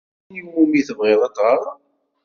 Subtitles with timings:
[0.03, 1.65] Tella tin i wumi tebɣiḍ ad teɣṛeḍ?